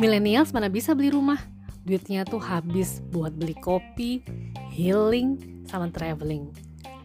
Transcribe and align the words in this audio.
millennials 0.00 0.56
mana 0.56 0.72
bisa 0.72 0.96
beli 0.96 1.12
rumah? 1.12 1.36
Duitnya 1.84 2.24
tuh 2.24 2.40
habis 2.40 3.04
buat 3.12 3.36
beli 3.36 3.52
kopi 3.60 4.24
healing 4.72 5.36
sama 5.68 5.92
traveling. 5.92 6.48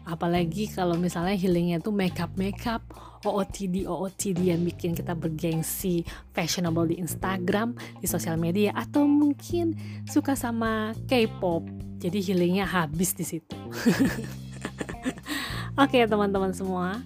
Apalagi 0.08 0.72
kalau 0.72 0.96
misalnya 0.96 1.36
healingnya 1.36 1.76
tuh 1.84 1.92
makeup 1.92 2.32
makeup 2.40 2.80
OOTD 3.26 3.84
OOTD 3.84 4.54
yang 4.54 4.64
bikin 4.64 4.96
kita 4.96 5.12
bergengsi 5.12 6.08
fashionable 6.32 6.88
di 6.88 6.96
Instagram 6.96 7.76
di 8.00 8.06
sosial 8.08 8.40
media 8.40 8.72
atau 8.72 9.04
mungkin 9.04 9.76
suka 10.08 10.32
sama 10.32 10.96
K-pop. 11.04 11.68
Jadi 12.00 12.18
healingnya 12.32 12.64
habis 12.64 13.12
di 13.12 13.28
situ. 13.28 13.56
Oke 15.76 16.00
okay, 16.00 16.08
teman-teman 16.08 16.56
semua 16.56 17.02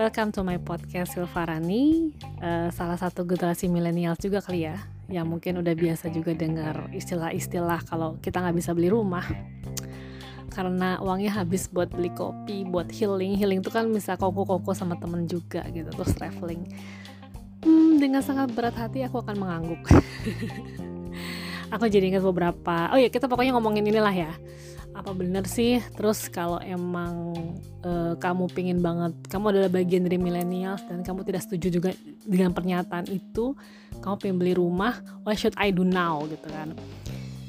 welcome 0.00 0.32
to 0.32 0.40
my 0.40 0.56
podcast 0.56 1.12
Silvarani 1.12 2.16
uh, 2.40 2.72
salah 2.72 2.96
satu 2.96 3.28
generasi 3.28 3.68
milenial 3.68 4.16
juga 4.16 4.40
kali 4.40 4.64
ya 4.64 4.80
yang 5.12 5.28
mungkin 5.28 5.60
udah 5.60 5.76
biasa 5.76 6.08
juga 6.08 6.32
dengar 6.32 6.88
istilah-istilah 6.96 7.84
kalau 7.84 8.16
kita 8.24 8.40
nggak 8.40 8.56
bisa 8.56 8.72
beli 8.72 8.88
rumah 8.88 9.28
karena 10.56 10.96
uangnya 11.04 11.36
habis 11.36 11.70
buat 11.70 11.94
beli 11.94 12.10
kopi, 12.10 12.66
buat 12.66 12.90
healing. 12.90 13.38
Healing 13.38 13.62
itu 13.62 13.70
kan 13.70 13.86
bisa 13.86 14.18
koko-koko 14.18 14.74
sama 14.74 14.98
temen 14.98 15.30
juga 15.30 15.62
gitu, 15.70 15.86
terus 15.94 16.10
traveling. 16.18 16.66
Hmm, 17.62 18.02
dengan 18.02 18.18
sangat 18.18 18.50
berat 18.50 18.74
hati 18.74 19.06
aku 19.06 19.22
akan 19.22 19.38
mengangguk. 19.38 19.78
aku 21.74 21.86
jadi 21.86 22.10
ingat 22.10 22.26
beberapa. 22.26 22.90
Oh 22.90 22.98
ya, 22.98 23.14
kita 23.14 23.30
pokoknya 23.30 23.54
ngomongin 23.54 23.86
inilah 23.86 24.10
ya. 24.10 24.32
Apa 25.00 25.16
bener 25.16 25.48
sih? 25.48 25.80
Terus 25.96 26.28
kalau 26.28 26.60
emang 26.60 27.32
uh, 27.80 28.12
kamu 28.20 28.52
pingin 28.52 28.84
banget, 28.84 29.16
kamu 29.32 29.56
adalah 29.56 29.72
bagian 29.72 30.04
dari 30.04 30.20
millennials 30.20 30.84
dan 30.84 31.00
kamu 31.00 31.24
tidak 31.24 31.40
setuju 31.48 31.80
juga 31.80 31.90
dengan 32.28 32.52
pernyataan 32.52 33.08
itu, 33.08 33.56
kamu 34.04 34.14
pengen 34.20 34.36
beli 34.36 34.52
rumah, 34.52 35.00
what 35.24 35.40
should 35.40 35.56
I 35.56 35.72
do 35.72 35.88
now 35.88 36.20
gitu 36.28 36.52
kan? 36.52 36.76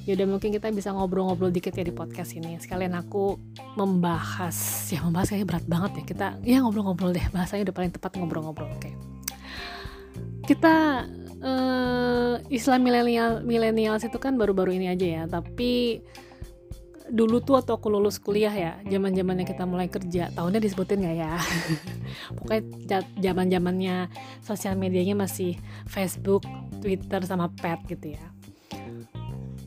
Yaudah 0.07 0.31
mungkin 0.31 0.55
kita 0.55 0.71
bisa 0.71 0.95
ngobrol-ngobrol 0.95 1.51
dikit 1.51 1.75
ya 1.75 1.83
di 1.83 1.91
podcast 1.91 2.33
ini 2.39 2.55
sekalian 2.57 2.95
aku 2.95 3.35
membahas 3.75 4.55
ya 4.89 5.03
membahas 5.03 5.29
kayaknya 5.29 5.47
berat 5.51 5.65
banget 5.69 5.91
ya 5.93 6.03
kita 6.07 6.27
ya 6.41 6.57
ngobrol-ngobrol 6.65 7.13
deh 7.13 7.21
bahasanya 7.29 7.69
udah 7.69 7.75
paling 7.75 7.93
tepat 7.93 8.17
ngobrol-ngobrol 8.17 8.65
oke 8.65 8.81
okay. 8.81 8.97
kita 10.49 11.05
uh, 11.45 12.41
Islam 12.49 12.81
milenial 12.81 13.45
milenials 13.45 14.01
itu 14.01 14.17
kan 14.17 14.41
baru-baru 14.41 14.81
ini 14.81 14.89
aja 14.89 15.05
ya 15.05 15.23
tapi 15.29 16.01
dulu 17.11 17.43
tuh 17.43 17.59
waktu 17.59 17.75
aku 17.75 17.91
lulus 17.91 18.17
kuliah 18.23 18.55
ya 18.55 18.71
zaman 18.87 19.11
zamannya 19.11 19.43
kita 19.43 19.67
mulai 19.67 19.91
kerja 19.91 20.31
tahunnya 20.31 20.63
disebutin 20.63 21.03
nggak 21.03 21.17
ya? 21.19 21.35
Pokoknya 22.39 23.03
zaman 23.19 23.51
zamannya 23.51 23.95
sosial 24.39 24.79
medianya 24.79 25.19
masih 25.19 25.59
Facebook 25.91 26.47
Twitter 26.79 27.19
sama 27.27 27.51
pet 27.51 27.83
gitu 27.91 28.15
ya 28.15 28.30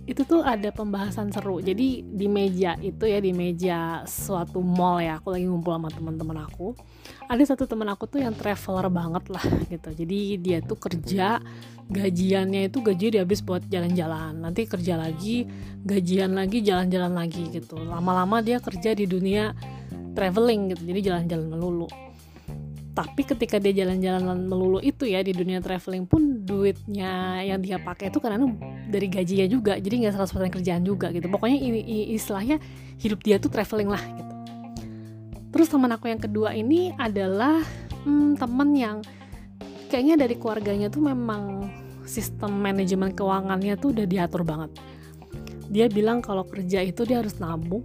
itu 0.05 0.20
tuh 0.28 0.44
ada 0.44 0.69
pembahasan 0.69 1.33
seru. 1.33 1.64
Jadi 1.64 2.05
di 2.05 2.27
meja 2.28 2.77
itu 2.84 3.08
ya 3.08 3.19
di 3.24 3.33
meja 3.33 4.05
suatu 4.05 4.61
mall 4.61 5.00
ya 5.00 5.16
aku 5.16 5.33
lagi 5.33 5.48
ngumpul 5.48 5.72
sama 5.72 5.88
teman-teman 5.88 6.44
aku. 6.44 6.77
Ada 7.24 7.56
satu 7.56 7.64
teman 7.64 7.88
aku 7.88 8.05
tuh 8.05 8.20
yang 8.20 8.36
traveler 8.36 8.92
banget 8.92 9.24
lah 9.33 9.44
gitu. 9.72 9.91
Jadi 9.96 10.19
dia 10.36 10.61
tuh 10.61 10.77
kerja 10.77 11.41
gajiannya 11.88 12.69
itu 12.69 12.84
gaji 12.84 13.06
dia 13.16 13.20
habis 13.24 13.41
buat 13.41 13.64
jalan-jalan. 13.64 14.44
Nanti 14.44 14.69
kerja 14.69 15.00
lagi 15.00 15.48
gajian 15.84 16.36
lagi 16.36 16.61
jalan-jalan 16.61 17.12
lagi 17.16 17.48
gitu. 17.48 17.80
Lama-lama 17.80 18.44
dia 18.44 18.61
kerja 18.61 18.92
di 18.92 19.08
dunia 19.08 19.56
traveling 20.12 20.77
gitu. 20.77 20.83
Jadi 20.84 21.00
jalan-jalan 21.00 21.48
melulu 21.48 21.89
tapi 22.94 23.26
ketika 23.26 23.58
dia 23.58 23.74
jalan-jalan 23.74 24.46
melulu 24.46 24.78
itu 24.78 25.02
ya 25.10 25.18
di 25.18 25.34
dunia 25.34 25.58
traveling 25.58 26.06
pun 26.06 26.46
duitnya 26.46 27.42
yang 27.42 27.58
dia 27.58 27.82
pakai 27.82 28.06
itu 28.06 28.22
karena 28.22 28.46
dari 28.86 29.10
gajinya 29.10 29.46
juga. 29.50 29.74
Jadi 29.74 30.06
nggak 30.06 30.14
100% 30.14 30.55
kerjaan 30.55 30.86
juga 30.86 31.10
gitu. 31.10 31.27
Pokoknya 31.27 31.58
ini 31.58 32.14
istilahnya 32.14 32.62
hidup 33.02 33.18
dia 33.27 33.42
tuh 33.42 33.50
traveling 33.50 33.90
lah 33.90 33.98
gitu. 33.98 34.34
Terus 35.50 35.66
teman 35.66 35.90
aku 35.90 36.06
yang 36.06 36.22
kedua 36.22 36.54
ini 36.54 36.94
adalah 36.94 37.66
hmm, 38.06 38.38
temen 38.38 38.70
yang 38.78 38.96
kayaknya 39.90 40.14
dari 40.14 40.38
keluarganya 40.38 40.86
tuh 40.86 41.02
memang 41.02 41.66
sistem 42.06 42.54
manajemen 42.62 43.10
keuangannya 43.10 43.74
tuh 43.74 43.90
udah 43.90 44.06
diatur 44.06 44.46
banget. 44.46 44.70
Dia 45.66 45.90
bilang 45.90 46.22
kalau 46.22 46.46
kerja 46.46 46.78
itu 46.78 47.02
dia 47.02 47.18
harus 47.18 47.42
nabung 47.42 47.83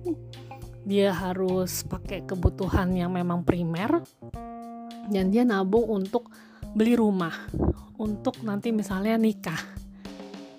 dia 0.90 1.14
harus 1.14 1.86
pakai 1.86 2.26
kebutuhan 2.26 2.96
yang 2.96 3.14
memang 3.14 3.44
primer 3.46 4.02
dan 5.10 5.34
dia 5.34 5.44
nabung 5.44 5.86
untuk 5.90 6.30
beli 6.74 6.96
rumah. 6.96 7.34
Untuk 8.00 8.40
nanti 8.46 8.72
misalnya 8.72 9.20
nikah. 9.20 9.60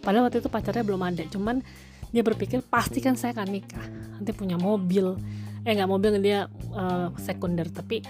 Padahal 0.05 0.29
waktu 0.29 0.45
itu 0.45 0.53
pacarnya 0.53 0.85
belum 0.85 1.01
ada. 1.01 1.25
Cuman 1.31 1.65
dia 2.11 2.21
berpikir 2.21 2.61
pasti 2.67 3.01
kan 3.01 3.17
saya 3.17 3.33
akan 3.33 3.49
nikah. 3.49 3.87
Nanti 4.19 4.31
punya 4.37 4.61
mobil. 4.61 5.17
Eh 5.65 5.73
nggak 5.73 5.89
mobil 5.89 6.21
dia 6.21 6.51
uh, 6.77 7.09
sekunder. 7.17 7.73
Tapi 7.73 8.05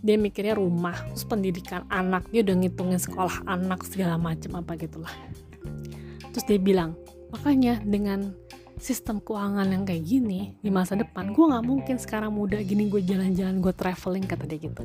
dia 0.00 0.16
mikirnya 0.16 0.56
rumah. 0.56 0.96
Terus 1.12 1.28
pendidikan 1.28 1.84
anak. 1.92 2.32
Dia 2.32 2.40
udah 2.40 2.56
ngitungin 2.64 3.00
sekolah 3.00 3.44
anak 3.44 3.84
segala 3.84 4.16
macam 4.16 4.56
apa 4.56 4.72
gitulah. 4.80 5.12
Terus 6.32 6.44
dia 6.48 6.56
bilang 6.56 6.96
makanya 7.28 7.80
dengan 7.84 8.32
sistem 8.82 9.22
keuangan 9.22 9.68
yang 9.70 9.86
kayak 9.86 10.04
gini 10.04 10.58
di 10.58 10.66
masa 10.72 10.98
depan 10.98 11.30
gue 11.30 11.44
nggak 11.44 11.64
mungkin 11.64 11.96
sekarang 12.02 12.34
muda 12.34 12.58
gini 12.66 12.90
gue 12.90 12.98
jalan-jalan 12.98 13.62
gue 13.62 13.70
traveling 13.78 14.26
kata 14.26 14.44
dia 14.50 14.58
gitu 14.58 14.82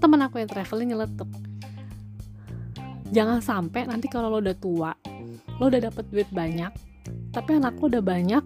temen 0.00 0.20
aku 0.24 0.40
yang 0.40 0.50
traveling 0.50 0.96
nyeletuk. 0.96 1.28
Jangan 3.12 3.44
sampai 3.44 3.84
nanti 3.84 4.06
kalau 4.08 4.32
lo 4.32 4.38
udah 4.40 4.56
tua 4.56 4.92
lo 5.60 5.68
udah 5.68 5.92
dapet 5.92 6.08
duit 6.08 6.28
banyak 6.32 6.72
tapi 7.36 7.60
anak 7.60 7.76
lo 7.76 7.92
udah 7.92 8.00
banyak 8.00 8.40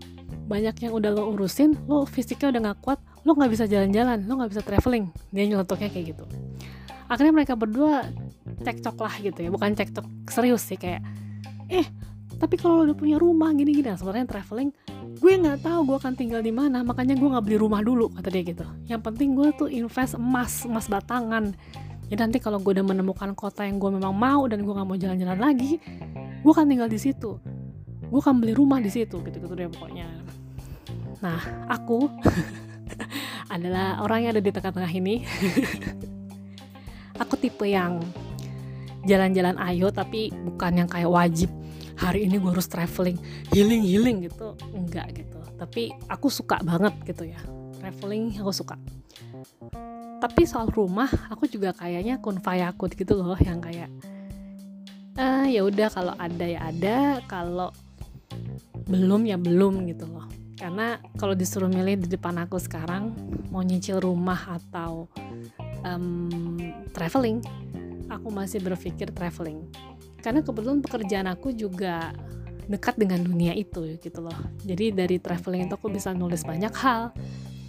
banyak 0.51 0.75
yang 0.83 0.93
udah 0.99 1.15
lo 1.15 1.31
urusin 1.31 1.79
lo 1.87 2.03
fisiknya 2.05 2.51
udah 2.51 2.61
gak 2.75 2.79
kuat 2.83 2.99
lo 3.23 3.39
nggak 3.39 3.53
bisa 3.55 3.65
jalan-jalan 3.71 4.19
lo 4.27 4.43
nggak 4.43 4.51
bisa 4.51 4.63
traveling. 4.67 5.09
Dia 5.31 5.45
nyeletuknya 5.47 5.89
kayak 5.89 6.07
gitu. 6.17 6.25
Akhirnya 7.07 7.33
mereka 7.33 7.55
berdua 7.55 8.09
cekcok 8.65 8.97
lah 9.01 9.15
gitu 9.21 9.39
ya 9.41 9.51
bukan 9.51 9.73
cekcok 9.75 10.07
serius 10.29 10.63
sih 10.65 10.79
kayak 10.79 11.03
eh 11.73 11.87
tapi 12.37 12.61
kalau 12.61 12.83
lo 12.83 12.93
udah 12.93 12.97
punya 12.99 13.17
rumah 13.17 13.51
gini-gini 13.57 13.89
nah, 13.89 13.97
sebenarnya 13.97 14.29
traveling 14.29 14.71
gue 15.19 15.33
nggak 15.39 15.63
tahu 15.63 15.81
gue 15.87 15.97
akan 16.01 16.15
tinggal 16.19 16.41
di 16.43 16.51
mana 16.51 16.83
makanya 16.83 17.15
gue 17.15 17.29
nggak 17.29 17.45
beli 17.45 17.57
rumah 17.59 17.81
dulu 17.85 18.11
kata 18.15 18.29
dia 18.31 18.43
gitu. 18.43 18.65
Yang 18.91 19.01
penting 19.11 19.39
gue 19.39 19.49
tuh 19.55 19.69
invest 19.71 20.19
emas 20.19 20.67
emas 20.67 20.87
batangan. 20.91 21.55
Jadi 22.11 22.21
nanti 22.21 22.39
kalau 22.39 22.61
gue 22.61 22.77
udah 22.77 22.87
menemukan 22.87 23.33
kota 23.33 23.65
yang 23.65 23.81
gue 23.81 23.91
memang 23.91 24.13
mau 24.13 24.45
dan 24.47 24.61
gue 24.63 24.73
nggak 24.75 24.89
mau 24.89 24.99
jalan-jalan 24.99 25.39
lagi 25.41 25.81
gue 26.45 26.53
akan 26.53 26.67
tinggal 26.69 26.89
di 26.91 26.99
situ. 27.01 27.41
Gue 28.09 28.21
akan 28.21 28.39
beli 28.39 28.53
rumah 28.53 28.79
di 28.79 28.93
situ 28.93 29.19
gitu 29.25 29.37
gitu 29.41 29.55
deh 29.57 29.69
pokoknya. 29.73 30.09
Nah 31.25 31.41
aku 31.73 32.11
adalah 33.55 34.03
orang 34.05 34.29
yang 34.29 34.31
ada 34.37 34.43
di 34.45 34.51
tengah-tengah 34.53 34.93
ini. 34.93 35.15
Aku 37.15 37.39
tipe 37.39 37.63
yang 37.63 38.03
jalan-jalan 39.07 39.55
ayo 39.71 39.95
tapi 39.95 40.35
bukan 40.35 40.83
yang 40.83 40.89
kayak 40.91 41.07
wajib 41.07 41.47
hari 42.05 42.29
ini 42.29 42.37
gue 42.37 42.51
harus 42.53 42.69
traveling. 42.69 43.17
Healing 43.51 43.83
healing 43.85 44.17
gitu. 44.29 44.53
Enggak 44.77 45.17
gitu. 45.17 45.41
Tapi 45.57 45.97
aku 46.07 46.29
suka 46.29 46.61
banget 46.61 46.93
gitu 47.09 47.25
ya. 47.25 47.41
Traveling 47.81 48.37
aku 48.41 48.53
suka. 48.53 48.77
Tapi 50.21 50.43
soal 50.45 50.69
rumah 50.73 51.09
aku 51.33 51.49
juga 51.49 51.73
kayaknya 51.73 52.21
kun 52.21 52.41
fayakut 52.41 52.93
gitu 52.93 53.17
loh. 53.17 53.37
Yang 53.41 53.59
kayak 53.73 53.91
ah 55.15 55.47
ya 55.47 55.65
udah 55.65 55.89
kalau 55.89 56.15
ada 56.21 56.45
ya 56.45 56.61
ada. 56.69 57.25
Kalau 57.25 57.73
belum 58.85 59.25
ya 59.25 59.41
belum 59.41 59.89
gitu 59.89 60.05
loh. 60.09 60.29
Karena 60.55 61.01
kalau 61.19 61.35
disuruh 61.35 61.69
milih 61.69 62.05
di 62.05 62.09
depan 62.09 62.37
aku 62.41 62.61
sekarang 62.63 63.11
mau 63.51 63.61
nyicil 63.61 63.99
rumah 64.01 64.61
atau 64.61 65.11
um, 65.85 66.57
traveling 66.95 67.43
aku 68.09 68.29
masih 68.33 68.61
berpikir 68.61 69.13
traveling 69.13 69.65
karena 70.25 70.41
kebetulan 70.41 70.81
pekerjaan 70.81 71.29
aku 71.29 71.53
juga 71.53 72.17
dekat 72.65 72.97
dengan 72.97 73.21
dunia 73.21 73.53
itu 73.53 74.01
gitu 74.01 74.25
loh. 74.25 74.39
Jadi 74.65 74.97
dari 74.97 75.21
traveling 75.21 75.69
itu 75.69 75.77
aku 75.77 75.93
bisa 75.93 76.17
nulis 76.17 76.49
banyak 76.49 76.73
hal 76.73 77.13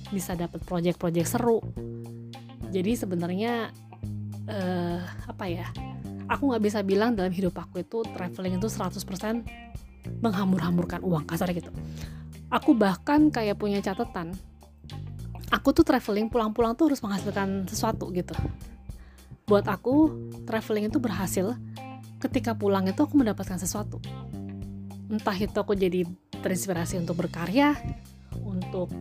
bisa 0.07 0.39
dapat 0.39 0.63
project-project 0.63 1.27
seru. 1.27 1.59
Jadi 2.71 2.95
sebenarnya 2.95 3.75
uh, 4.47 4.99
apa 5.27 5.45
ya 5.51 5.67
aku 6.31 6.55
nggak 6.55 6.63
bisa 6.63 6.79
bilang 6.79 7.11
dalam 7.11 7.35
hidup 7.35 7.59
aku 7.59 7.83
itu 7.83 8.07
traveling 8.15 8.55
itu 8.55 8.71
100% 8.71 10.23
menghambur-hamburkan 10.23 11.03
uang 11.03 11.27
kasar 11.27 11.51
gitu. 11.51 11.75
Aku 12.47 12.71
bahkan 12.71 13.27
kayak 13.27 13.59
punya 13.59 13.83
catatan 13.83 14.31
aku 15.55 15.81
tuh 15.81 15.85
traveling 15.85 16.29
pulang-pulang 16.29 16.73
tuh 16.73 16.91
harus 16.91 17.01
menghasilkan 17.01 17.65
sesuatu 17.69 18.09
gitu. 18.13 18.33
Buat 19.45 19.69
aku 19.69 20.09
traveling 20.45 20.89
itu 20.89 20.97
berhasil 20.97 21.53
ketika 22.19 22.55
pulang 22.55 22.87
itu 22.87 22.99
aku 23.03 23.15
mendapatkan 23.19 23.59
sesuatu. 23.59 23.99
Entah 25.11 25.37
itu 25.37 25.55
aku 25.55 25.77
jadi 25.77 26.07
terinspirasi 26.41 26.97
untuk 27.01 27.25
berkarya 27.25 27.77
untuk 28.41 28.91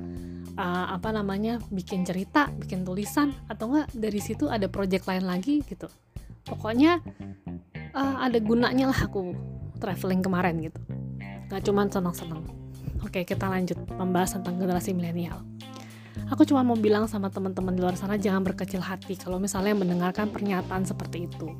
uh, 0.57 0.87
apa 0.95 1.11
namanya 1.11 1.59
bikin 1.73 2.07
cerita 2.07 2.49
bikin 2.55 2.87
tulisan 2.87 3.35
atau 3.51 3.73
enggak 3.73 3.89
dari 3.93 4.21
situ 4.21 4.47
ada 4.51 4.69
project 4.69 5.09
lain 5.09 5.25
lagi 5.25 5.65
gitu. 5.65 5.89
Pokoknya 6.45 7.01
uh, 7.97 8.17
ada 8.21 8.39
gunanya 8.39 8.93
lah 8.93 9.01
aku 9.09 9.33
traveling 9.81 10.21
kemarin 10.21 10.61
gitu. 10.61 10.81
Gak 11.49 11.65
cuma 11.69 11.89
senang-senang. 11.89 12.45
Oke 13.05 13.25
kita 13.25 13.49
lanjut 13.49 13.77
membahas 13.97 14.37
tentang 14.37 14.57
generasi 14.61 14.97
milenial. 14.97 15.41
Aku 16.33 16.47
cuma 16.49 16.65
mau 16.65 16.79
bilang 16.79 17.05
sama 17.05 17.29
teman-teman 17.29 17.77
di 17.77 17.85
luar 17.85 17.99
sana 18.01 18.17
jangan 18.17 18.41
berkecil 18.41 18.81
hati 18.81 19.19
kalau 19.19 19.37
misalnya 19.37 19.77
mendengarkan 19.77 20.33
pernyataan 20.33 20.87
seperti 20.89 21.29
itu 21.29 21.53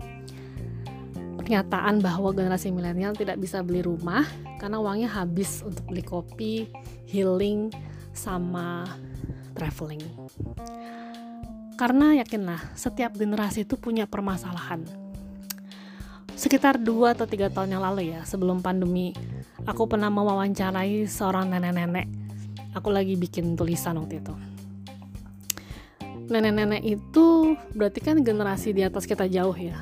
pernyataan 1.45 2.01
bahwa 2.01 2.33
generasi 2.33 2.73
milenial 2.73 3.13
tidak 3.13 3.37
bisa 3.37 3.61
beli 3.61 3.85
rumah 3.85 4.25
karena 4.57 4.81
uangnya 4.81 5.13
habis 5.13 5.61
untuk 5.61 5.85
beli 5.93 6.01
kopi, 6.01 6.73
healing, 7.05 7.69
sama 8.17 8.89
traveling. 9.53 10.01
Karena 11.77 12.17
yakinlah, 12.17 12.73
setiap 12.73 13.13
generasi 13.21 13.69
itu 13.69 13.77
punya 13.77 14.09
permasalahan. 14.09 14.89
Sekitar 16.33 16.81
2 16.81 17.13
atau 17.13 17.29
3 17.29 17.53
tahun 17.53 17.77
yang 17.77 17.85
lalu 17.85 18.17
ya, 18.17 18.25
sebelum 18.25 18.65
pandemi, 18.65 19.13
aku 19.69 19.85
pernah 19.85 20.09
mewawancarai 20.09 21.05
seorang 21.05 21.53
nenek-nenek. 21.53 22.09
Aku 22.73 22.89
lagi 22.89 23.21
bikin 23.21 23.53
tulisan 23.53 24.01
waktu 24.01 24.25
itu. 24.25 24.35
Nenek-nenek 26.25 26.81
itu 26.89 27.53
berarti 27.77 28.01
kan 28.01 28.25
generasi 28.25 28.73
di 28.73 28.81
atas 28.81 29.05
kita 29.05 29.29
jauh 29.29 29.55
ya 29.55 29.77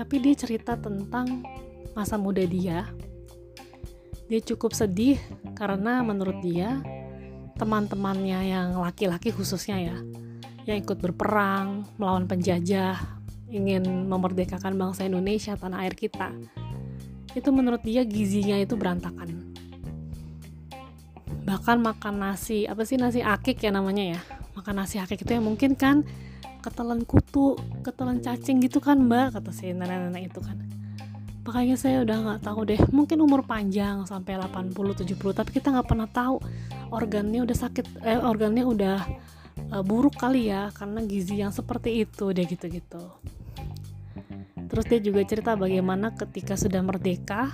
tapi 0.00 0.16
dia 0.16 0.32
cerita 0.32 0.80
tentang 0.80 1.44
masa 1.92 2.16
muda 2.16 2.40
dia. 2.48 2.88
Dia 4.32 4.40
cukup 4.40 4.72
sedih 4.72 5.20
karena 5.52 6.00
menurut 6.00 6.40
dia 6.40 6.80
teman-temannya 7.60 8.48
yang 8.48 8.80
laki-laki 8.80 9.28
khususnya 9.28 9.76
ya, 9.76 9.96
yang 10.64 10.80
ikut 10.80 10.96
berperang 11.04 11.84
melawan 12.00 12.24
penjajah, 12.24 12.96
ingin 13.52 13.84
memerdekakan 14.08 14.80
bangsa 14.80 15.04
Indonesia 15.04 15.52
tanah 15.52 15.84
air 15.84 15.92
kita. 15.92 16.32
Itu 17.36 17.52
menurut 17.52 17.84
dia 17.84 18.00
gizinya 18.00 18.56
itu 18.56 18.80
berantakan. 18.80 19.52
Bahkan 21.44 21.76
makan 21.76 22.14
nasi, 22.24 22.64
apa 22.64 22.88
sih 22.88 22.96
nasi 22.96 23.20
akik 23.20 23.60
ya 23.60 23.68
namanya 23.68 24.16
ya? 24.16 24.20
Makan 24.56 24.80
nasi 24.80 24.96
akik 24.96 25.28
itu 25.28 25.36
yang 25.36 25.44
mungkin 25.44 25.76
kan 25.76 26.08
ketelan 26.60 27.02
kutu 27.08 27.56
ketelan 27.82 28.20
cacing 28.20 28.60
gitu 28.60 28.78
kan 28.78 29.00
mbak 29.00 29.36
kata 29.36 29.50
si 29.50 29.72
nenek-nenek 29.72 30.32
itu 30.32 30.40
kan. 30.44 30.56
Makanya 31.40 31.76
saya 31.80 32.04
udah 32.04 32.16
nggak 32.20 32.40
tahu 32.46 32.60
deh 32.68 32.80
mungkin 32.92 33.18
umur 33.24 33.42
panjang 33.42 34.04
sampai 34.04 34.38
80 34.38 34.76
70 35.02 35.16
tapi 35.34 35.50
kita 35.56 35.72
nggak 35.72 35.88
pernah 35.88 36.06
tahu 36.06 36.38
organnya 36.92 37.42
udah 37.42 37.56
sakit 37.56 38.04
eh 38.04 38.20
organnya 38.20 38.62
udah 38.62 38.98
uh, 39.72 39.82
buruk 39.82 40.20
kali 40.20 40.52
ya 40.52 40.68
karena 40.76 41.00
gizi 41.02 41.40
yang 41.40 41.50
seperti 41.50 42.04
itu 42.04 42.30
deh 42.30 42.44
gitu-gitu. 42.44 43.02
Terus 44.70 44.84
dia 44.86 45.00
juga 45.02 45.26
cerita 45.26 45.58
bagaimana 45.58 46.14
ketika 46.14 46.54
sudah 46.54 46.78
merdeka 46.78 47.50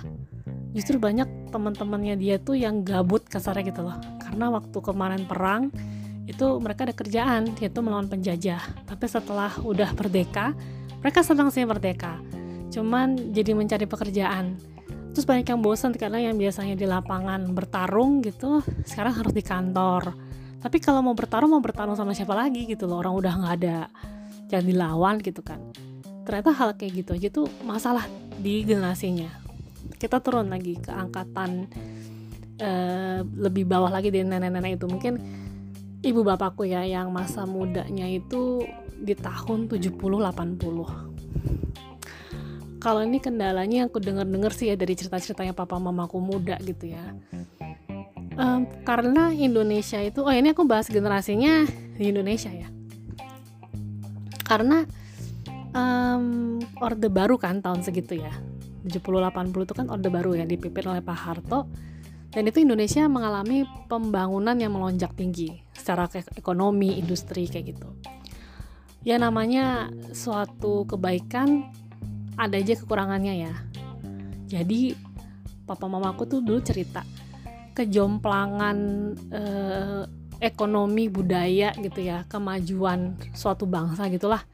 justru 0.77 1.01
banyak 1.01 1.49
teman-temannya 1.49 2.13
dia 2.21 2.37
tuh 2.37 2.53
yang 2.53 2.85
gabut 2.85 3.25
kasarnya 3.25 3.73
gitu 3.73 3.81
loh. 3.81 3.97
Karena 4.21 4.53
waktu 4.53 4.77
kemarin 4.77 5.25
perang 5.25 5.73
itu 6.27 6.45
mereka 6.59 6.83
ada 6.83 6.93
kerjaan 6.93 7.55
yaitu 7.57 7.79
melawan 7.79 8.11
penjajah. 8.11 8.59
Tapi 8.83 9.05
setelah 9.07 9.55
udah 9.63 9.95
merdeka 9.95 10.51
mereka 11.01 11.23
senang 11.23 11.49
sih 11.53 11.63
merdeka. 11.63 12.19
Cuman 12.73 13.31
jadi 13.31 13.55
mencari 13.55 13.87
pekerjaan. 13.87 14.59
Terus 15.15 15.25
banyak 15.25 15.49
yang 15.49 15.61
bosan 15.63 15.95
karena 15.97 16.29
yang 16.29 16.37
biasanya 16.37 16.77
di 16.77 16.85
lapangan 16.85 17.49
bertarung 17.55 18.21
gitu 18.21 18.61
sekarang 18.85 19.17
harus 19.17 19.33
di 19.33 19.41
kantor. 19.41 20.13
Tapi 20.61 20.77
kalau 20.83 21.01
mau 21.05 21.15
bertarung 21.15 21.53
mau 21.53 21.63
bertarung 21.63 21.95
sama 21.95 22.13
siapa 22.13 22.35
lagi 22.35 22.67
gitu 22.67 22.89
loh 22.89 23.01
orang 23.01 23.13
udah 23.13 23.33
nggak 23.39 23.53
ada 23.61 23.79
jangan 24.51 24.65
dilawan 24.67 25.15
gitu 25.21 25.41
kan. 25.41 25.63
Ternyata 26.27 26.51
hal 26.51 26.75
kayak 26.75 26.91
gitu 27.05 27.11
aja 27.15 27.27
tuh 27.31 27.47
masalah 27.63 28.03
di 28.35 28.67
generasinya. 28.67 29.31
Kita 29.95 30.19
turun 30.19 30.51
lagi 30.51 30.75
ke 30.75 30.91
angkatan 30.91 31.71
uh, 32.59 33.19
lebih 33.23 33.63
bawah 33.63 33.89
lagi 33.89 34.11
dari 34.11 34.27
nenek-nenek 34.27 34.81
itu. 34.81 34.85
Mungkin 34.85 35.13
ibu 36.05 36.21
bapakku 36.21 36.65
ya 36.67 36.85
yang 36.85 37.09
masa 37.09 37.45
mudanya 37.45 38.05
itu 38.05 38.65
di 38.97 39.13
tahun 39.13 39.69
70-80 39.69 41.17
kalau 42.77 43.01
ini 43.01 43.17
kendalanya 43.17 43.89
aku 43.89 43.97
denger-denger 43.97 44.51
sih 44.53 44.67
ya 44.71 44.75
dari 44.77 44.93
cerita-ceritanya 44.93 45.51
papa 45.57 45.81
mamaku 45.81 46.21
muda 46.21 46.61
gitu 46.61 46.93
ya. 46.93 47.03
Um, 48.37 48.69
karena 48.85 49.33
Indonesia 49.33 49.97
itu 49.97 50.21
oh 50.21 50.29
ini 50.29 50.53
aku 50.53 50.61
bahas 50.61 50.85
generasinya 50.85 51.65
di 51.97 52.13
Indonesia 52.13 52.53
ya. 52.53 52.69
Karena 54.45 54.85
um, 55.73 56.61
orde 56.77 57.09
baru 57.09 57.41
kan 57.41 57.65
tahun 57.65 57.81
segitu 57.81 58.21
ya. 58.21 58.31
70-80 58.87 59.67
itu 59.67 59.73
kan 59.75 59.91
orde 59.91 60.07
baru 60.07 60.37
ya 60.37 60.45
dipimpin 60.47 60.87
oleh 60.87 61.03
Pak 61.03 61.17
Harto 61.17 61.67
dan 62.37 62.45
itu 62.45 62.61
Indonesia 62.61 63.01
mengalami 63.09 63.65
pembangunan 63.89 64.53
yang 64.53 64.77
melonjak 64.77 65.09
tinggi 65.17 65.57
secara 65.73 66.05
ekonomi, 66.37 67.01
industri 67.01 67.49
kayak 67.49 67.73
gitu. 67.73 67.89
Ya 69.01 69.17
namanya 69.17 69.89
suatu 70.13 70.85
kebaikan 70.85 71.73
ada 72.37 72.61
aja 72.61 72.77
kekurangannya 72.77 73.41
ya. 73.41 73.53
Jadi 74.45 74.93
papa 75.65 75.89
mamaku 75.89 76.29
tuh 76.29 76.45
dulu 76.45 76.61
cerita 76.61 77.01
kejomplangan 77.73 78.77
eh, 79.33 80.03
ekonomi 80.37 81.09
budaya 81.09 81.73
gitu 81.73 82.05
ya, 82.05 82.21
kemajuan 82.29 83.17
suatu 83.33 83.65
bangsa 83.65 84.13
gitulah 84.13 84.45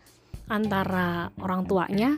antara 0.48 1.36
orang 1.36 1.68
tuanya 1.68 2.16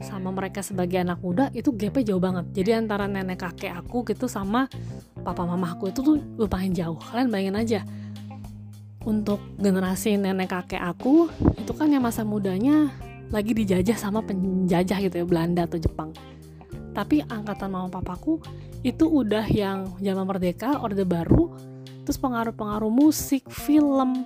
sama 0.00 0.28
mereka 0.32 0.60
sebagai 0.60 1.00
anak 1.00 1.20
muda 1.20 1.48
itu 1.56 1.72
gapnya 1.72 2.12
jauh 2.12 2.22
banget. 2.22 2.44
Jadi 2.52 2.70
antara 2.76 3.08
nenek 3.08 3.40
kakek 3.40 3.72
aku 3.72 4.04
gitu 4.08 4.28
sama 4.28 4.68
papa 5.24 5.42
mama 5.48 5.72
aku 5.72 5.88
itu 5.90 6.00
tuh 6.04 6.16
lumayan 6.36 6.72
jauh. 6.76 7.00
Kalian 7.00 7.28
bayangin 7.32 7.56
aja. 7.56 7.80
Untuk 9.06 9.38
generasi 9.56 10.18
nenek 10.18 10.50
kakek 10.52 10.82
aku 10.82 11.30
itu 11.56 11.72
kan 11.72 11.88
yang 11.88 12.04
masa 12.04 12.26
mudanya 12.26 12.90
lagi 13.30 13.54
dijajah 13.54 13.98
sama 13.98 14.22
penjajah 14.22 14.98
gitu 15.02 15.16
ya 15.22 15.26
Belanda 15.26 15.64
atau 15.64 15.78
Jepang. 15.80 16.10
Tapi 16.92 17.20
angkatan 17.24 17.72
mama 17.72 17.88
papaku 17.92 18.40
itu 18.86 19.04
udah 19.04 19.44
yang 19.50 19.96
zaman 19.98 20.24
merdeka 20.24 20.78
orde 20.78 21.02
baru 21.02 21.52
terus 22.06 22.22
pengaruh-pengaruh 22.22 22.86
musik 22.86 23.50
film 23.50 24.22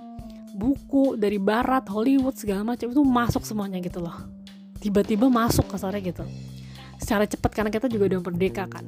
buku 0.53 1.17
dari 1.17 1.41
barat 1.41 1.89
Hollywood 1.89 2.37
segala 2.37 2.61
macam 2.61 2.93
itu 2.93 3.01
masuk 3.01 3.41
semuanya 3.41 3.81
gitu 3.81 4.05
loh 4.05 4.40
tiba-tiba 4.81 5.29
masuk 5.29 5.69
sore 5.77 6.01
gitu. 6.01 6.25
Secara 6.97 7.29
cepat 7.29 7.53
karena 7.53 7.69
kita 7.69 7.85
juga 7.85 8.17
udah 8.17 8.19
merdeka 8.25 8.65
kan. 8.65 8.83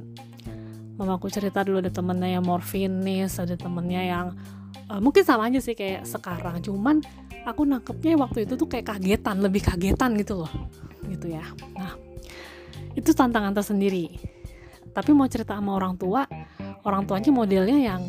Mamaku 0.97 1.29
cerita 1.29 1.61
dulu 1.61 1.81
ada 1.81 1.89
temennya 1.89 2.37
yang 2.37 2.45
morfinis 2.45 3.41
ada 3.41 3.57
temennya 3.57 4.01
yang 4.01 4.25
uh, 4.89 5.01
mungkin 5.01 5.25
sama 5.25 5.49
aja 5.49 5.61
sih 5.61 5.77
kayak 5.77 6.09
sekarang. 6.09 6.61
Cuman 6.65 7.01
aku 7.45 7.65
nangkepnya 7.65 8.17
waktu 8.17 8.49
itu 8.49 8.57
tuh 8.57 8.65
kayak 8.65 8.97
kagetan 8.97 9.41
lebih 9.41 9.61
kagetan 9.61 10.17
gitu 10.17 10.45
loh. 10.45 10.51
Gitu 11.05 11.33
ya. 11.33 11.45
Nah 11.77 11.93
itu 12.97 13.13
tantangan 13.13 13.53
tersendiri. 13.53 14.17
Tapi 14.93 15.09
mau 15.13 15.25
cerita 15.29 15.57
sama 15.57 15.77
orang 15.77 15.97
tua 15.97 16.25
orang 16.85 17.05
tuanya 17.09 17.31
modelnya 17.33 17.77
yang 17.79 18.01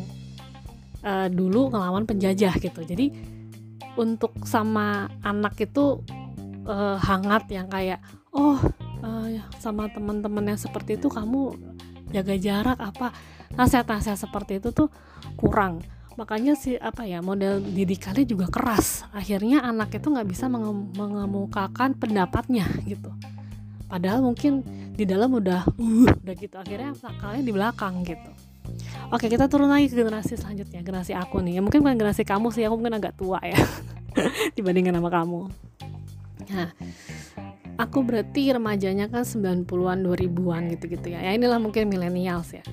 uh, 1.01 1.27
dulu 1.29 1.73
ngelawan 1.73 2.05
penjajah 2.05 2.53
gitu. 2.61 2.81
Jadi 2.85 3.13
untuk 3.95 4.35
sama 4.43 5.07
anak 5.23 5.55
itu 5.63 6.03
uh, 6.65 6.97
hangat 6.99 7.47
yang 7.53 7.69
kayak 7.69 8.01
oh 8.35 8.59
uh, 9.05 9.27
sama 9.61 9.87
teman-teman 9.89 10.53
yang 10.53 10.59
seperti 10.59 10.97
itu 10.99 11.07
kamu 11.07 11.55
jaga 12.11 12.35
jarak 12.37 12.77
apa? 12.81 13.13
Nasihat-nasihat 13.55 14.19
seperti 14.19 14.59
itu 14.59 14.69
tuh 14.73 14.91
kurang. 15.39 15.81
Makanya 16.15 16.55
si 16.55 16.79
apa 16.79 17.03
ya 17.03 17.19
model 17.19 17.59
didikannya 17.59 18.23
juga 18.23 18.47
keras. 18.47 19.03
Akhirnya 19.11 19.63
anak 19.63 19.99
itu 19.99 20.07
nggak 20.07 20.27
bisa 20.27 20.47
mengemukakan 20.47 21.95
pendapatnya 21.95 22.67
gitu. 22.87 23.11
Padahal 23.85 24.23
mungkin 24.23 24.63
di 24.95 25.03
dalam 25.03 25.35
udah 25.35 25.67
uh, 25.67 26.09
udah 26.23 26.35
gitu. 26.35 26.55
Akhirnya 26.55 26.95
kalian 27.19 27.45
di 27.45 27.53
belakang 27.53 28.03
gitu. 28.07 28.31
Oke 29.13 29.29
kita 29.29 29.45
turun 29.45 29.69
lagi 29.69 29.91
ke 29.91 29.95
generasi 30.01 30.39
selanjutnya 30.39 30.81
generasi 30.81 31.13
aku 31.13 31.43
nih. 31.43 31.59
Ya 31.59 31.61
mungkin 31.61 31.83
bukan 31.85 31.95
generasi 31.99 32.23
kamu 32.25 32.49
sih 32.49 32.65
aku 32.65 32.79
mungkin 32.79 32.97
agak 32.97 33.13
tua 33.13 33.37
ya 33.43 33.59
dibandingkan 34.57 34.97
sama 34.97 35.11
kamu 35.11 35.51
Nah, 36.51 36.69
aku 37.79 38.03
berarti 38.03 38.53
remajanya 38.53 39.11
kan 39.11 39.23
90-an, 39.23 39.97
2000-an 40.05 40.63
gitu-gitu 40.75 41.07
ya. 41.11 41.19
Ya 41.23 41.31
inilah 41.35 41.59
mungkin 41.59 41.87
millennials 41.91 42.55
ya. 42.55 42.63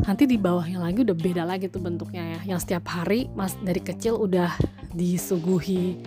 Nanti 0.00 0.24
di 0.24 0.40
bawahnya 0.40 0.80
lagi 0.80 1.04
udah 1.04 1.16
beda 1.16 1.44
lagi 1.44 1.68
tuh 1.68 1.82
bentuknya 1.84 2.38
ya. 2.38 2.56
Yang 2.56 2.68
setiap 2.68 2.88
hari 2.88 3.28
Mas 3.36 3.56
dari 3.60 3.80
kecil 3.84 4.16
udah 4.16 4.54
disuguhi 4.96 6.00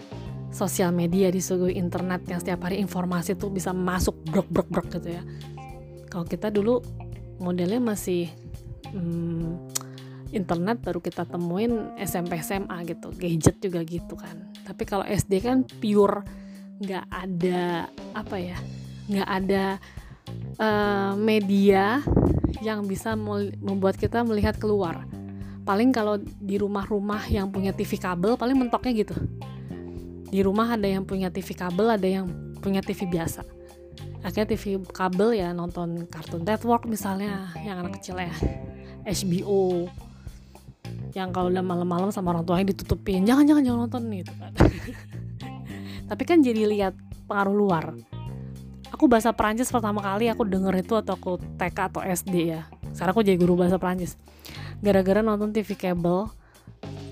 sosial 0.54 0.94
media, 0.94 1.34
disuguhi 1.34 1.78
internet 1.78 2.26
yang 2.30 2.40
setiap 2.42 2.70
hari 2.70 2.82
informasi 2.82 3.34
tuh 3.38 3.50
bisa 3.50 3.74
masuk 3.74 4.18
brok-brok-brok 4.30 4.88
gitu 5.02 5.10
ya. 5.18 5.24
Kalau 6.10 6.26
kita 6.30 6.54
dulu 6.54 6.82
modelnya 7.42 7.82
masih 7.82 8.30
hmm, 8.94 9.74
internet 10.34 10.82
baru 10.82 11.02
kita 11.02 11.26
temuin 11.26 11.98
SMP 11.98 12.38
SMA 12.42 12.78
gitu, 12.86 13.10
gadget 13.14 13.58
juga 13.62 13.82
gitu 13.86 14.14
kan. 14.14 14.54
Tapi 14.66 14.84
kalau 14.86 15.06
SD 15.06 15.42
kan 15.42 15.66
pure 15.82 16.43
nggak 16.82 17.06
ada 17.10 17.92
apa 18.18 18.38
ya 18.38 18.58
nggak 19.10 19.30
ada 19.30 19.66
uh, 20.58 21.14
media 21.20 22.00
yang 22.64 22.86
bisa 22.86 23.18
membuat 23.18 24.00
kita 24.00 24.24
melihat 24.24 24.56
keluar. 24.56 25.04
Paling 25.64 25.96
kalau 25.96 26.20
di 26.20 26.60
rumah-rumah 26.60 27.24
yang 27.32 27.52
punya 27.52 27.72
TV 27.72 27.96
kabel 28.00 28.36
paling 28.36 28.56
mentoknya 28.56 28.92
gitu. 29.04 29.16
Di 30.28 30.44
rumah 30.44 30.76
ada 30.76 30.88
yang 30.88 31.08
punya 31.08 31.32
TV 31.32 31.56
kabel 31.56 31.88
ada 31.88 32.08
yang 32.08 32.28
punya 32.60 32.84
TV 32.84 33.08
biasa. 33.08 33.44
Akhirnya 34.24 34.56
TV 34.56 34.80
kabel 34.92 35.40
ya 35.40 35.52
nonton 35.52 36.08
kartun 36.08 36.48
network 36.48 36.88
misalnya 36.88 37.52
yang 37.64 37.84
anak 37.84 38.00
kecil 38.00 38.20
ya 38.20 38.32
HBO 39.04 39.92
yang 41.14 41.30
kalau 41.30 41.54
udah 41.54 41.62
malam-malam 41.62 42.10
sama 42.10 42.34
orang 42.34 42.48
tuanya 42.48 42.74
ditutupin 42.74 43.22
jangan 43.22 43.46
jangan 43.46 43.62
jangan 43.62 43.80
nonton 43.86 44.02
gitu 44.10 44.34
kan 44.34 44.52
tapi 46.08 46.24
kan 46.28 46.44
jadi 46.44 46.68
lihat 46.68 46.94
pengaruh 47.26 47.56
luar. 47.56 47.86
Aku 48.94 49.10
bahasa 49.10 49.34
Perancis 49.34 49.74
pertama 49.74 50.06
kali 50.06 50.30
aku 50.30 50.46
denger 50.46 50.86
itu 50.86 50.94
atau 50.94 51.18
aku 51.18 51.42
TK 51.58 51.78
atau 51.90 52.02
SD 52.06 52.54
ya. 52.54 52.70
Sekarang 52.94 53.18
aku 53.18 53.26
jadi 53.26 53.38
guru 53.42 53.58
bahasa 53.58 53.82
Perancis. 53.82 54.16
Gara-gara 54.84 55.26
nonton 55.26 55.50
TV 55.50 55.74
kabel 55.74 56.30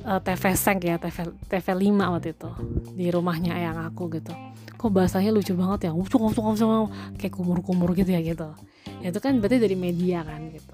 uh, 0.05 0.19
TV 0.21 0.43
Senk 0.53 0.85
ya 0.85 1.01
TV 1.01 1.33
TV 1.49 1.65
5 1.89 2.13
waktu 2.13 2.29
itu 2.37 2.49
di 2.93 3.07
rumahnya 3.09 3.57
ayang 3.57 3.81
aku 3.81 4.09
gitu. 4.13 4.33
Kok 4.77 4.89
bahasanya 4.89 5.33
lucu 5.33 5.53
banget 5.53 5.89
ya? 5.89 5.91
Ucuk 5.93 6.21
ucuk 6.21 6.45
ucuk 6.57 6.89
kayak 7.17 7.33
kumur-kumur 7.33 7.93
gitu 7.93 8.13
ya 8.13 8.21
gitu. 8.21 8.53
Ya 9.01 9.09
itu 9.09 9.19
kan 9.21 9.37
berarti 9.41 9.57
dari 9.61 9.77
media 9.77 10.25
kan 10.25 10.49
gitu. 10.53 10.73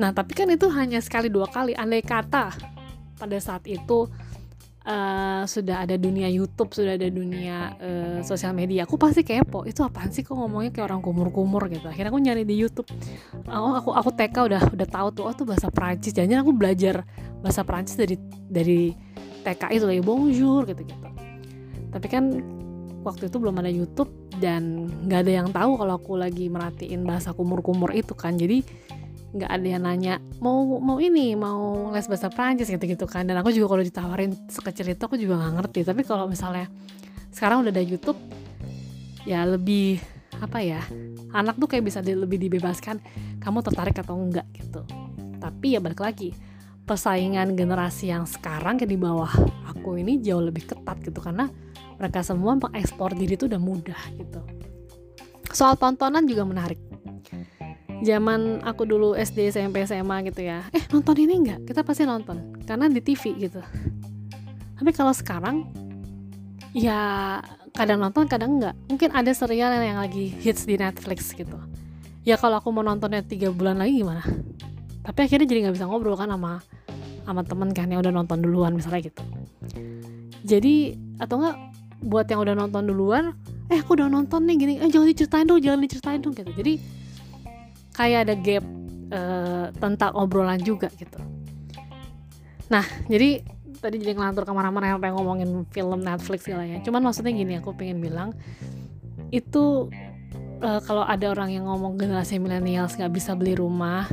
Nah 0.00 0.12
tapi 0.12 0.32
kan 0.32 0.48
itu 0.48 0.68
hanya 0.72 1.00
sekali 1.00 1.28
dua 1.32 1.48
kali. 1.48 1.76
Andai 1.76 2.04
kata 2.04 2.52
pada 3.16 3.38
saat 3.40 3.64
itu 3.68 4.08
uh, 4.84 5.42
sudah 5.48 5.84
ada 5.84 5.96
dunia 5.96 6.28
YouTube, 6.28 6.70
sudah 6.76 6.96
ada 6.96 7.08
dunia 7.08 7.72
uh, 7.80 8.18
sosial 8.20 8.52
media, 8.52 8.84
aku 8.84 9.00
pasti 9.00 9.24
kepo. 9.24 9.64
Itu 9.64 9.82
apaan 9.82 10.12
sih 10.12 10.22
kok 10.22 10.36
ngomongnya 10.36 10.70
kayak 10.70 10.92
orang 10.92 11.00
kumur-kumur 11.00 11.66
gitu. 11.72 11.88
Akhirnya 11.88 12.12
aku 12.12 12.20
nyari 12.20 12.44
di 12.44 12.54
YouTube. 12.56 12.88
Oh, 13.48 13.74
aku 13.74 13.90
aku 13.96 14.10
TK 14.12 14.36
udah 14.48 14.62
udah 14.72 14.88
tahu 14.88 15.08
tuh, 15.12 15.24
oh 15.28 15.34
tuh 15.34 15.46
bahasa 15.48 15.68
Prancis. 15.72 16.12
Jangan 16.12 16.44
aku 16.44 16.52
belajar 16.52 17.02
bahasa 17.40 17.64
Prancis 17.64 17.96
dari 17.96 18.16
dari 18.48 18.92
TK 19.44 19.62
itu 19.76 19.84
lagi 19.88 20.02
bonjour 20.04 20.68
gitu-gitu. 20.68 21.08
Tapi 21.92 22.06
kan 22.08 22.24
waktu 23.04 23.28
itu 23.28 23.36
belum 23.36 23.60
ada 23.60 23.68
YouTube 23.68 24.08
dan 24.40 24.88
nggak 25.06 25.20
ada 25.28 25.32
yang 25.44 25.48
tahu 25.52 25.76
kalau 25.76 25.94
aku 26.00 26.16
lagi 26.16 26.48
merhatiin 26.48 27.04
bahasa 27.04 27.36
kumur-kumur 27.36 27.92
itu 27.92 28.16
kan 28.16 28.34
jadi 28.34 28.64
nggak 29.34 29.50
ada 29.50 29.66
yang 29.66 29.82
nanya 29.82 30.14
mau 30.38 30.62
mau 30.78 31.02
ini 31.02 31.34
mau 31.34 31.90
les 31.90 32.06
bahasa 32.06 32.30
Prancis 32.30 32.70
gitu-gitu 32.70 33.04
kan. 33.10 33.26
Dan 33.26 33.34
aku 33.42 33.50
juga 33.50 33.74
kalau 33.74 33.82
ditawarin 33.82 34.30
sekecil 34.46 34.94
itu 34.94 35.02
aku 35.02 35.18
juga 35.18 35.42
nggak 35.42 35.52
ngerti. 35.58 35.80
Tapi 35.82 36.02
kalau 36.06 36.30
misalnya 36.30 36.70
sekarang 37.34 37.66
udah 37.66 37.74
ada 37.74 37.82
YouTube 37.82 38.16
ya 39.26 39.42
lebih 39.42 39.98
apa 40.38 40.62
ya 40.62 40.82
anak 41.34 41.58
tuh 41.58 41.66
kayak 41.66 41.84
bisa 41.86 41.98
di, 41.98 42.14
lebih 42.14 42.38
dibebaskan 42.38 43.02
kamu 43.42 43.58
tertarik 43.66 43.98
atau 43.98 44.14
enggak 44.14 44.46
gitu. 44.54 44.86
Tapi 45.42 45.76
ya 45.76 45.80
balik 45.82 46.00
lagi 46.00 46.30
persaingan 46.84 47.58
generasi 47.58 48.14
yang 48.14 48.28
sekarang 48.28 48.78
kayak 48.78 48.92
di 48.92 48.98
bawah 49.00 49.30
aku 49.66 49.98
ini 49.98 50.22
jauh 50.22 50.40
lebih 50.46 50.70
ketat 50.70 51.02
gitu. 51.02 51.18
Karena 51.18 51.50
mereka 51.98 52.22
semua 52.22 52.54
mengekspor 52.54 53.18
diri 53.18 53.34
itu 53.34 53.50
udah 53.50 53.58
mudah 53.58 54.00
gitu. 54.14 54.40
Soal 55.50 55.78
tontonan 55.78 56.26
juga 56.26 56.42
menarik 56.46 56.78
zaman 58.02 58.64
aku 58.66 58.82
dulu 58.88 59.14
SD 59.14 59.54
SMP 59.54 59.86
SMA 59.86 60.26
gitu 60.26 60.42
ya. 60.42 60.66
Eh 60.74 60.82
nonton 60.90 61.14
ini 61.20 61.38
enggak 61.38 61.60
kita 61.68 61.86
pasti 61.86 62.02
nonton. 62.08 62.58
Karena 62.66 62.90
di 62.90 62.98
TV 62.98 63.36
gitu. 63.38 63.60
Tapi 64.74 64.90
kalau 64.90 65.14
sekarang 65.14 65.70
ya 66.74 67.38
kadang 67.74 68.02
nonton 68.02 68.26
kadang 68.26 68.58
enggak 68.58 68.74
mungkin 68.90 69.14
ada 69.14 69.30
serial 69.30 69.70
yang 69.78 70.02
lagi 70.02 70.34
hits 70.42 70.66
di 70.66 70.74
Netflix 70.74 71.30
gitu. 71.30 71.54
Ya 72.24 72.40
kalau 72.40 72.58
aku 72.58 72.72
mau 72.72 72.82
nontonnya 72.82 73.20
tiga 73.22 73.52
bulan 73.52 73.78
lagi 73.78 74.00
gimana? 74.00 74.24
Tapi 75.04 75.18
akhirnya 75.28 75.46
jadi 75.46 75.68
nggak 75.68 75.76
bisa 75.76 75.86
ngobrol 75.86 76.16
kan 76.16 76.32
sama 76.32 76.64
sama 77.24 77.40
temen 77.44 77.70
kan 77.72 77.88
yang 77.88 78.00
udah 78.00 78.12
nonton 78.12 78.40
duluan 78.40 78.72
misalnya 78.74 79.12
gitu. 79.12 79.22
Jadi 80.44 80.96
atau 81.20 81.40
enggak 81.40 81.56
buat 82.04 82.26
yang 82.28 82.40
udah 82.44 82.54
nonton 82.56 82.84
duluan 82.84 83.32
eh 83.72 83.80
aku 83.80 83.96
udah 83.96 84.08
nonton 84.08 84.44
nih 84.44 84.56
gini. 84.56 84.74
Eh 84.80 84.88
jangan 84.88 85.08
diceritain 85.08 85.46
dong 85.48 85.60
jangan 85.60 85.80
diceritain 85.84 86.20
dong 86.20 86.34
gitu. 86.36 86.52
Jadi 86.52 87.03
kayak 87.94 88.28
ada 88.28 88.34
gap 88.34 88.64
uh, 89.14 89.66
tentang 89.78 90.12
obrolan 90.18 90.60
juga 90.60 90.90
gitu. 90.98 91.18
Nah 92.68 92.84
jadi 93.06 93.46
tadi 93.78 94.00
jadi 94.00 94.16
ngelantur 94.16 94.48
ke 94.48 94.52
mana-mana 94.52 94.96
yang 94.96 95.00
pengen 95.00 95.16
ngomongin 95.20 95.50
film 95.70 96.00
Netflix 96.02 96.44
gitu 96.44 96.58
ya. 96.58 96.82
Cuman 96.82 97.00
maksudnya 97.06 97.32
gini 97.32 97.56
aku 97.56 97.72
pengen 97.72 98.02
bilang 98.02 98.34
itu 99.30 99.88
uh, 100.60 100.80
kalau 100.84 101.06
ada 101.06 101.30
orang 101.30 101.54
yang 101.54 101.64
ngomong 101.70 101.96
generasi 101.96 102.38
millennials 102.42 102.98
nggak 102.98 103.12
bisa 103.14 103.32
beli 103.38 103.54
rumah 103.56 104.06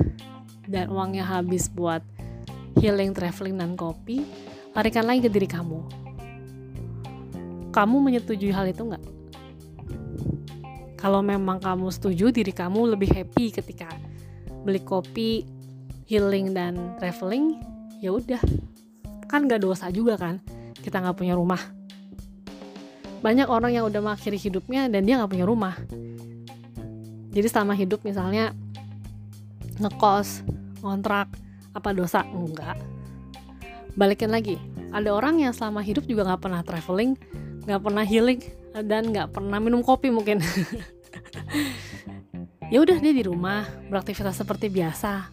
dan 0.69 0.87
uangnya 0.87 1.25
habis 1.25 1.67
buat 1.67 2.05
healing, 2.79 3.11
traveling, 3.11 3.59
dan 3.59 3.75
kopi, 3.75 4.23
larikan 4.73 5.05
lagi 5.05 5.27
ke 5.27 5.29
diri 5.29 5.47
kamu. 5.49 5.79
Kamu 7.71 7.97
menyetujui 8.03 8.51
hal 8.51 8.67
itu 8.71 8.83
nggak? 8.83 9.20
Kalau 11.01 11.25
memang 11.25 11.57
kamu 11.57 11.89
setuju, 11.89 12.29
diri 12.29 12.53
kamu 12.53 12.93
lebih 12.93 13.09
happy 13.09 13.49
ketika 13.49 13.89
beli 14.61 14.77
kopi, 14.85 15.41
healing 16.05 16.53
dan 16.53 16.93
traveling, 17.01 17.57
ya 17.97 18.13
udah, 18.13 18.37
kan 19.25 19.49
nggak 19.49 19.65
dosa 19.65 19.89
juga 19.89 20.13
kan? 20.13 20.37
Kita 20.77 21.01
nggak 21.01 21.17
punya 21.17 21.33
rumah. 21.33 21.57
Banyak 23.25 23.49
orang 23.49 23.73
yang 23.73 23.89
udah 23.89 23.97
mengakhiri 23.97 24.37
hidupnya 24.37 24.85
dan 24.93 25.01
dia 25.01 25.17
nggak 25.17 25.33
punya 25.33 25.49
rumah. 25.49 25.73
Jadi 27.33 27.47
selama 27.49 27.73
hidup 27.73 28.05
misalnya 28.05 28.53
ngekos, 29.81 30.45
ngontrak, 30.85 31.33
apa 31.73 31.89
dosa? 31.97 32.21
Enggak. 32.29 32.77
Balikin 33.97 34.29
lagi, 34.29 34.61
ada 34.93 35.09
orang 35.17 35.41
yang 35.41 35.49
selama 35.49 35.81
hidup 35.81 36.05
juga 36.05 36.29
nggak 36.29 36.45
pernah 36.45 36.61
traveling, 36.61 37.17
nggak 37.65 37.81
pernah 37.81 38.05
healing 38.05 38.60
dan 38.75 39.11
nggak 39.11 39.35
pernah 39.35 39.59
minum 39.59 39.83
kopi 39.83 40.07
mungkin. 40.07 40.39
Ya 42.71 42.79
udah 42.79 43.03
dia 43.03 43.11
di 43.11 43.27
rumah 43.27 43.67
beraktivitas 43.91 44.39
seperti 44.39 44.71
biasa. 44.71 45.27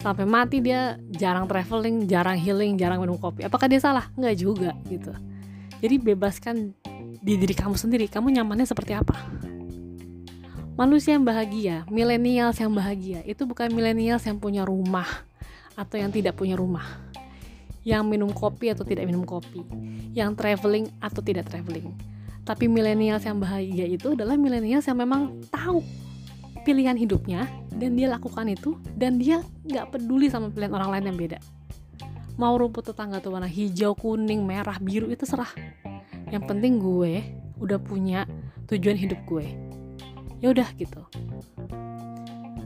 Sampai 0.00 0.24
mati 0.24 0.64
dia 0.64 0.96
jarang 1.12 1.44
traveling 1.44 2.08
jarang 2.08 2.40
healing 2.40 2.80
jarang 2.80 3.04
minum 3.04 3.20
kopi. 3.20 3.44
Apakah 3.44 3.68
dia 3.68 3.76
salah? 3.84 4.08
Nggak 4.16 4.36
juga 4.40 4.72
gitu. 4.88 5.12
Jadi 5.84 5.94
bebaskan 6.00 6.72
di 7.20 7.36
diri 7.36 7.52
kamu 7.52 7.76
sendiri. 7.76 8.08
Kamu 8.08 8.32
nyamannya 8.32 8.64
seperti 8.64 8.96
apa? 8.96 9.12
Manusia 10.72 11.20
yang 11.20 11.28
bahagia 11.28 11.84
milenials 11.92 12.56
yang 12.56 12.72
bahagia 12.72 13.20
itu 13.28 13.44
bukan 13.44 13.68
milenials 13.68 14.24
yang 14.24 14.40
punya 14.40 14.64
rumah 14.64 15.28
atau 15.76 16.00
yang 16.00 16.08
tidak 16.08 16.32
punya 16.40 16.56
rumah. 16.56 16.88
Yang 17.84 18.04
minum 18.08 18.32
kopi 18.32 18.72
atau 18.72 18.84
tidak 18.88 19.04
minum 19.04 19.24
kopi, 19.24 19.64
yang 20.16 20.32
traveling 20.32 20.88
atau 21.00 21.20
tidak 21.20 21.48
traveling. 21.48 21.92
Tapi 22.50 22.66
milenials 22.66 23.22
yang 23.22 23.38
bahagia 23.38 23.86
itu 23.86 24.18
adalah 24.18 24.34
milenials 24.34 24.82
yang 24.90 24.98
memang 24.98 25.38
tahu 25.54 25.86
pilihan 26.66 26.98
hidupnya 26.98 27.46
dan 27.70 27.94
dia 27.94 28.10
lakukan 28.10 28.42
itu 28.50 28.74
dan 28.98 29.22
dia 29.22 29.46
nggak 29.70 29.94
peduli 29.94 30.26
sama 30.26 30.50
pilihan 30.50 30.74
orang 30.74 30.98
lain 30.98 31.14
yang 31.14 31.18
beda. 31.22 31.38
Mau 32.34 32.58
rumput 32.58 32.90
tetangga 32.90 33.22
tuh 33.22 33.38
warna 33.38 33.46
hijau, 33.46 33.94
kuning, 33.94 34.42
merah, 34.42 34.82
biru 34.82 35.06
itu 35.14 35.22
serah. 35.22 35.54
Yang 36.34 36.42
penting 36.50 36.82
gue 36.82 37.22
udah 37.62 37.78
punya 37.78 38.26
tujuan 38.66 38.98
hidup 38.98 39.22
gue. 39.30 39.46
Ya 40.42 40.50
udah 40.50 40.66
gitu. 40.74 41.06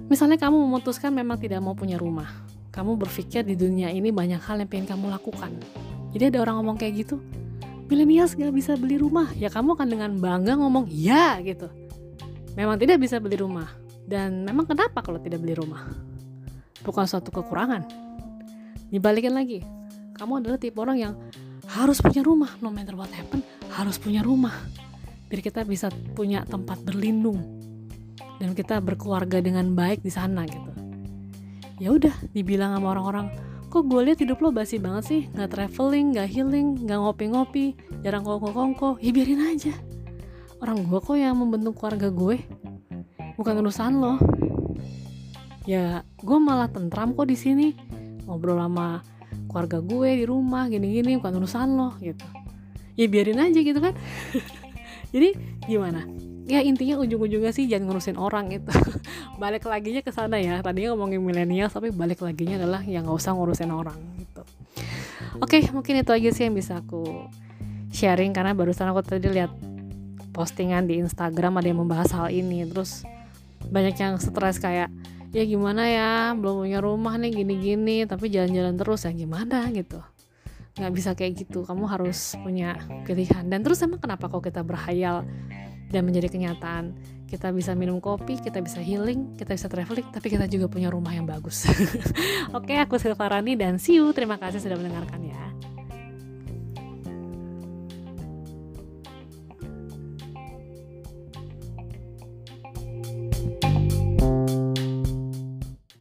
Misalnya 0.09 0.41
kamu 0.41 0.64
memutuskan 0.64 1.12
memang 1.12 1.37
tidak 1.37 1.61
mau 1.61 1.76
punya 1.76 2.00
rumah, 2.00 2.33
kamu 2.73 2.97
berpikir 2.97 3.45
di 3.45 3.53
dunia 3.53 3.93
ini 3.93 4.09
banyak 4.09 4.41
hal 4.49 4.64
yang 4.64 4.69
pengen 4.73 4.97
kamu 4.97 5.12
lakukan. 5.12 5.53
Jadi 6.17 6.33
ada 6.33 6.41
orang 6.41 6.64
ngomong 6.64 6.81
kayak 6.81 7.05
gitu, 7.05 7.21
milenials 7.91 8.35
gak 8.35 8.53
bisa 8.55 8.75
beli 8.75 8.97
rumah, 8.97 9.31
ya 9.37 9.53
kamu 9.53 9.76
akan 9.76 9.88
dengan 9.88 10.11
bangga 10.19 10.57
ngomong 10.59 10.88
ya 10.88 11.38
gitu. 11.45 11.69
Memang 12.55 12.79
tidak 12.79 13.03
bisa 13.03 13.19
beli 13.19 13.38
rumah, 13.41 13.67
dan 14.07 14.47
memang 14.47 14.64
kenapa 14.69 15.03
kalau 15.03 15.19
tidak 15.19 15.43
beli 15.43 15.59
rumah? 15.59 15.91
Bukan 16.85 17.05
suatu 17.09 17.33
kekurangan. 17.35 17.85
Dibalikin 18.93 19.35
lagi, 19.35 19.64
kamu 20.14 20.45
adalah 20.45 20.59
tipe 20.61 20.79
orang 20.79 20.99
yang 21.00 21.14
harus 21.67 21.99
punya 21.99 22.23
rumah, 22.23 22.53
no 22.62 22.71
matter 22.71 22.95
what 22.95 23.11
happen, 23.11 23.43
harus 23.75 23.99
punya 23.99 24.23
rumah. 24.23 24.55
Biar 25.26 25.41
kita 25.43 25.67
bisa 25.67 25.91
punya 26.14 26.47
tempat 26.47 26.79
berlindung 26.87 27.43
dan 28.38 28.55
kita 28.55 28.79
berkeluarga 28.79 29.43
dengan 29.43 29.75
baik 29.75 30.05
di 30.05 30.12
sana 30.12 30.47
gitu 30.47 30.75
ya 31.83 31.91
udah 31.91 32.14
dibilang 32.31 32.75
sama 32.79 32.95
orang-orang 32.95 33.26
kok 33.75 33.90
gue 33.90 34.00
lihat 34.07 34.23
hidup 34.23 34.38
lo 34.38 34.54
basi 34.54 34.78
banget 34.78 35.04
sih? 35.11 35.21
Nggak 35.35 35.50
traveling 35.50 36.14
nggak 36.14 36.28
healing 36.31 36.87
nggak 36.87 36.95
ngopi-ngopi 36.95 37.75
jarang 38.07 38.23
kongko-kongko. 38.23 39.02
Ya 39.02 39.11
biarin 39.11 39.43
aja. 39.43 39.75
Orang 40.62 40.87
gue 40.87 41.00
kok 41.02 41.19
yang 41.19 41.35
membentuk 41.35 41.75
keluarga 41.83 42.14
gue 42.14 42.38
bukan 43.35 43.54
urusan 43.66 43.99
lo. 43.99 44.14
Ya 45.66 46.07
gue 46.23 46.38
malah 46.38 46.71
tentram 46.71 47.19
kok 47.19 47.26
di 47.26 47.35
sini. 47.35 47.75
Ngobrol 48.31 48.62
sama 48.62 49.02
keluarga 49.50 49.83
gue 49.83 50.23
di 50.23 50.25
rumah 50.25 50.71
gini-gini 50.71 51.19
bukan 51.19 51.43
urusan 51.43 51.75
lo 51.75 51.99
gitu. 51.99 52.23
Ya 52.95 53.11
biarin 53.11 53.43
aja 53.43 53.59
gitu 53.59 53.83
kan. 53.83 53.99
Jadi 55.14 55.35
gimana 55.66 56.07
ya 56.45 56.61
intinya 56.61 57.01
ujung-ujungnya 57.01 57.53
sih 57.57 57.65
jangan 57.65 57.89
ngurusin 57.89 58.21
orang 58.21 58.53
itu 58.53 58.69
balik 59.43 59.65
laginya 59.65 60.05
ke 60.05 60.13
sana 60.13 60.37
ya. 60.37 60.61
Tadinya 60.61 60.93
ngomongin 60.93 61.21
milenial 61.25 61.73
tapi 61.73 61.89
balik 61.91 62.21
laginya 62.21 62.61
adalah 62.61 62.85
yang 62.85 63.09
nggak 63.09 63.17
usah 63.17 63.33
ngurusin 63.33 63.73
orang 63.73 63.97
gitu. 64.21 64.43
Oke 65.41 65.61
okay, 65.61 65.73
mungkin 65.73 66.05
itu 66.05 66.13
aja 66.13 66.31
sih 66.31 66.45
yang 66.47 66.55
bisa 66.55 66.79
aku 66.85 67.27
sharing 67.91 68.37
karena 68.37 68.53
barusan 68.53 68.91
aku 68.93 69.01
tadi 69.03 69.31
lihat 69.33 69.51
postingan 70.35 70.91
di 70.91 71.01
Instagram 71.01 71.63
ada 71.63 71.67
yang 71.71 71.81
membahas 71.81 72.13
hal 72.13 72.29
ini. 72.29 72.69
Terus 72.69 73.07
banyak 73.65 73.97
yang 73.97 74.21
stres 74.21 74.61
kayak 74.61 74.93
ya 75.33 75.43
gimana 75.49 75.89
ya? 75.89 76.13
Belum 76.37 76.69
punya 76.69 76.85
rumah 76.85 77.17
nih 77.17 77.41
gini-gini 77.41 78.05
tapi 78.05 78.29
jalan-jalan 78.29 78.77
terus 78.77 79.09
ya 79.09 79.13
gimana? 79.17 79.71
gitu. 79.73 80.03
Nggak 80.75 80.93
bisa 80.93 81.11
kayak 81.17 81.47
gitu. 81.47 81.65
Kamu 81.65 81.87
harus 81.89 82.37
punya 82.43 82.77
pilihan. 83.09 83.47
Dan 83.47 83.63
terus 83.65 83.81
emang 83.81 84.03
kenapa 84.03 84.27
kok 84.27 84.43
kita 84.43 84.61
berhayal 84.61 85.23
dan 85.91 86.07
menjadi 86.07 86.31
kenyataan. 86.31 86.95
Kita 87.25 87.50
bisa 87.50 87.75
minum 87.75 87.99
kopi 87.99 88.38
kita 88.38 88.62
bisa 88.62 88.79
healing 88.79 89.35
kita 89.35 89.59
bisa 89.59 89.67
traveling 89.67 90.07
tapi 90.14 90.31
kita 90.31 90.47
juga 90.47 90.71
punya 90.71 90.93
rumah 90.93 91.11
yang 91.11 91.26
bagus. 91.26 91.67
Oke 92.59 92.79
aku 92.79 93.00
Silvarani 93.00 93.59
dan 93.59 93.83
see 93.83 93.99
you. 93.99 94.14
Terima 94.14 94.38
kasih 94.38 94.62
sudah 94.62 94.79
mendengarkannya 94.79 95.74